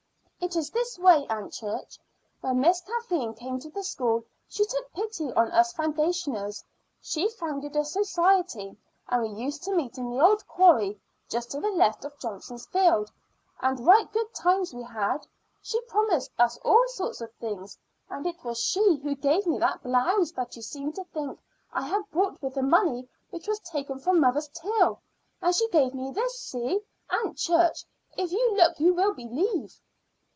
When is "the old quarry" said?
10.09-10.99